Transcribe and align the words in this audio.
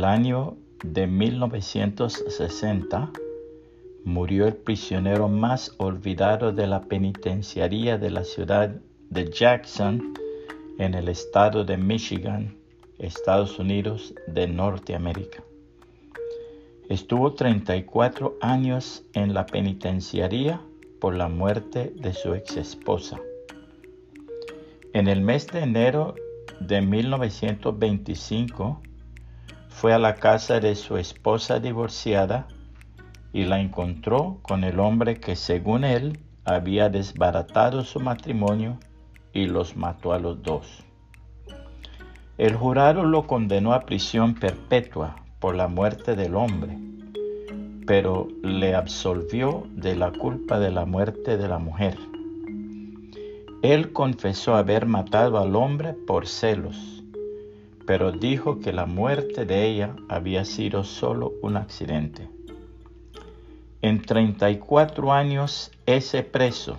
el 0.00 0.06
año 0.06 0.56
de 0.82 1.06
1960 1.06 3.10
murió 4.06 4.46
el 4.46 4.54
prisionero 4.54 5.28
más 5.28 5.74
olvidado 5.76 6.52
de 6.52 6.66
la 6.66 6.84
penitenciaría 6.84 7.98
de 7.98 8.10
la 8.10 8.24
ciudad 8.24 8.76
de 9.10 9.30
Jackson 9.30 10.14
en 10.78 10.94
el 10.94 11.10
estado 11.10 11.66
de 11.66 11.76
Michigan, 11.76 12.56
Estados 12.98 13.58
Unidos 13.58 14.14
de 14.26 14.48
Norteamérica. 14.48 15.44
Estuvo 16.88 17.34
34 17.34 18.38
años 18.40 19.04
en 19.12 19.34
la 19.34 19.44
penitenciaría 19.44 20.62
por 20.98 21.14
la 21.14 21.28
muerte 21.28 21.92
de 21.94 22.14
su 22.14 22.32
ex 22.32 22.56
esposa. 22.56 23.20
En 24.94 25.08
el 25.08 25.20
mes 25.20 25.46
de 25.48 25.60
enero 25.60 26.14
de 26.58 26.80
1925 26.80 28.80
fue 29.80 29.94
a 29.94 29.98
la 29.98 30.16
casa 30.16 30.60
de 30.60 30.74
su 30.74 30.98
esposa 30.98 31.58
divorciada 31.58 32.46
y 33.32 33.44
la 33.44 33.60
encontró 33.60 34.38
con 34.42 34.62
el 34.62 34.78
hombre 34.78 35.20
que 35.20 35.36
según 35.36 35.84
él 35.84 36.18
había 36.44 36.90
desbaratado 36.90 37.82
su 37.82 37.98
matrimonio 37.98 38.78
y 39.32 39.46
los 39.46 39.78
mató 39.78 40.12
a 40.12 40.18
los 40.18 40.42
dos. 40.42 40.84
El 42.36 42.56
jurado 42.56 43.04
lo 43.04 43.26
condenó 43.26 43.72
a 43.72 43.86
prisión 43.86 44.34
perpetua 44.34 45.16
por 45.38 45.54
la 45.54 45.66
muerte 45.66 46.14
del 46.14 46.34
hombre, 46.34 46.76
pero 47.86 48.28
le 48.42 48.74
absolvió 48.74 49.66
de 49.70 49.96
la 49.96 50.12
culpa 50.12 50.60
de 50.60 50.72
la 50.72 50.84
muerte 50.84 51.38
de 51.38 51.48
la 51.48 51.58
mujer. 51.58 51.96
Él 53.62 53.94
confesó 53.94 54.56
haber 54.56 54.84
matado 54.84 55.38
al 55.38 55.56
hombre 55.56 55.94
por 55.94 56.26
celos, 56.26 56.99
pero 57.90 58.12
dijo 58.12 58.60
que 58.60 58.72
la 58.72 58.86
muerte 58.86 59.44
de 59.44 59.66
ella 59.66 59.96
había 60.08 60.44
sido 60.44 60.84
solo 60.84 61.32
un 61.42 61.56
accidente. 61.56 62.30
En 63.82 64.00
34 64.00 65.12
años 65.12 65.72
ese 65.86 66.22
preso, 66.22 66.76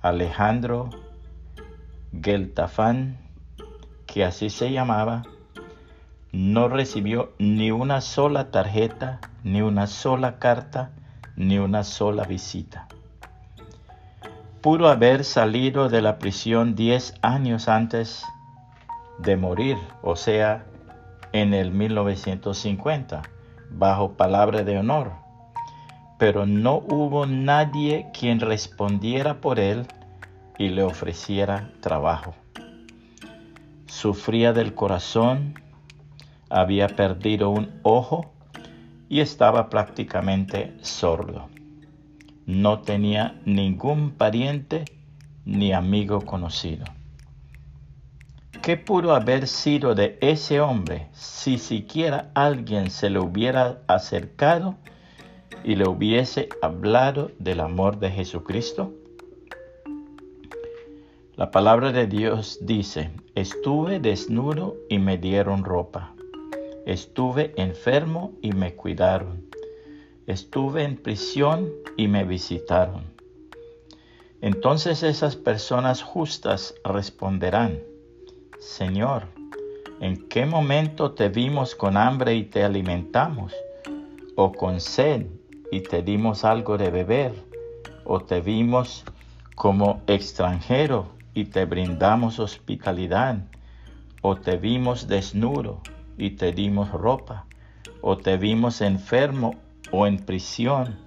Alejandro 0.00 0.88
Geltafán, 2.18 3.18
que 4.06 4.24
así 4.24 4.48
se 4.48 4.72
llamaba, 4.72 5.22
no 6.32 6.70
recibió 6.70 7.34
ni 7.38 7.70
una 7.70 8.00
sola 8.00 8.50
tarjeta, 8.50 9.20
ni 9.44 9.60
una 9.60 9.86
sola 9.86 10.38
carta, 10.38 10.92
ni 11.36 11.58
una 11.58 11.84
sola 11.84 12.24
visita 12.24 12.88
pudo 14.62 14.88
haber 14.88 15.24
salido 15.24 15.88
de 15.88 16.02
la 16.02 16.18
prisión 16.18 16.74
diez 16.74 17.14
años 17.22 17.66
antes 17.66 18.26
de 19.22 19.36
morir, 19.36 19.76
o 20.02 20.16
sea, 20.16 20.64
en 21.32 21.54
el 21.54 21.70
1950, 21.70 23.22
bajo 23.70 24.12
palabra 24.12 24.64
de 24.64 24.78
honor. 24.78 25.12
Pero 26.18 26.46
no 26.46 26.76
hubo 26.76 27.26
nadie 27.26 28.06
quien 28.18 28.40
respondiera 28.40 29.40
por 29.40 29.58
él 29.58 29.86
y 30.58 30.68
le 30.68 30.82
ofreciera 30.82 31.70
trabajo. 31.80 32.34
Sufría 33.86 34.52
del 34.52 34.74
corazón, 34.74 35.54
había 36.48 36.88
perdido 36.88 37.50
un 37.50 37.80
ojo 37.82 38.32
y 39.08 39.20
estaba 39.20 39.70
prácticamente 39.70 40.76
sordo 40.82 41.48
no 42.50 42.80
tenía 42.80 43.40
ningún 43.44 44.10
pariente 44.10 44.84
ni 45.44 45.72
amigo 45.72 46.20
conocido. 46.22 46.84
¿Qué 48.62 48.76
pudo 48.76 49.14
haber 49.14 49.46
sido 49.46 49.94
de 49.94 50.18
ese 50.20 50.60
hombre 50.60 51.08
si 51.12 51.58
siquiera 51.58 52.30
alguien 52.34 52.90
se 52.90 53.10
le 53.10 53.18
hubiera 53.18 53.82
acercado 53.86 54.76
y 55.64 55.76
le 55.76 55.88
hubiese 55.88 56.48
hablado 56.60 57.30
del 57.38 57.60
amor 57.60 57.98
de 57.98 58.10
Jesucristo? 58.10 58.92
La 61.36 61.50
palabra 61.50 61.92
de 61.92 62.06
Dios 62.06 62.58
dice, 62.62 63.10
estuve 63.34 63.98
desnudo 63.98 64.76
y 64.88 64.98
me 64.98 65.16
dieron 65.16 65.64
ropa, 65.64 66.14
estuve 66.84 67.54
enfermo 67.56 68.32
y 68.42 68.52
me 68.52 68.74
cuidaron 68.74 69.50
estuve 70.30 70.84
en 70.84 70.96
prisión 70.96 71.72
y 71.96 72.08
me 72.08 72.24
visitaron. 72.24 73.04
Entonces 74.40 75.02
esas 75.02 75.36
personas 75.36 76.02
justas 76.02 76.74
responderán, 76.84 77.80
Señor, 78.60 79.24
¿en 80.00 80.28
qué 80.28 80.46
momento 80.46 81.12
te 81.12 81.28
vimos 81.28 81.74
con 81.74 81.96
hambre 81.96 82.34
y 82.34 82.44
te 82.44 82.62
alimentamos? 82.62 83.54
¿O 84.36 84.52
con 84.52 84.80
sed 84.80 85.26
y 85.72 85.80
te 85.80 86.02
dimos 86.02 86.44
algo 86.44 86.78
de 86.78 86.90
beber? 86.90 87.34
¿O 88.04 88.20
te 88.20 88.40
vimos 88.40 89.04
como 89.54 90.02
extranjero 90.06 91.08
y 91.34 91.46
te 91.46 91.64
brindamos 91.64 92.38
hospitalidad? 92.38 93.38
¿O 94.20 94.36
te 94.36 94.56
vimos 94.56 95.08
desnudo 95.08 95.80
y 96.18 96.30
te 96.30 96.52
dimos 96.52 96.92
ropa? 96.92 97.46
¿O 98.02 98.18
te 98.18 98.36
vimos 98.36 98.82
enfermo 98.82 99.56
o 99.90 100.06
en 100.06 100.18
prisión 100.18 100.98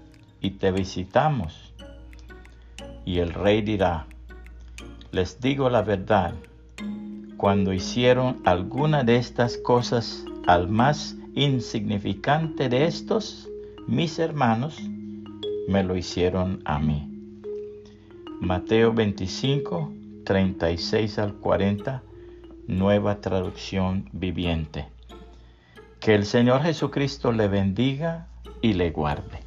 y 0.41 0.51
te 0.51 0.71
visitamos. 0.71 1.73
Y 3.05 3.19
el 3.19 3.33
rey 3.33 3.61
dirá, 3.61 4.07
les 5.11 5.39
digo 5.39 5.69
la 5.69 5.81
verdad, 5.81 6.33
cuando 7.43 7.73
hicieron 7.73 8.39
alguna 8.45 9.03
de 9.03 9.17
estas 9.17 9.57
cosas 9.57 10.23
al 10.47 10.69
más 10.69 11.17
insignificante 11.35 12.69
de 12.69 12.85
estos, 12.85 13.49
mis 13.85 14.17
hermanos, 14.17 14.79
me 15.67 15.83
lo 15.83 15.97
hicieron 15.97 16.61
a 16.63 16.79
mí. 16.79 17.05
Mateo 18.39 18.93
25, 18.93 19.91
36 20.23 21.19
al 21.19 21.33
40, 21.33 22.01
nueva 22.67 23.19
traducción 23.19 24.07
viviente. 24.13 24.87
Que 25.99 26.15
el 26.15 26.25
Señor 26.25 26.61
Jesucristo 26.61 27.33
le 27.33 27.49
bendiga 27.49 28.29
y 28.61 28.71
le 28.71 28.91
guarde. 28.91 29.42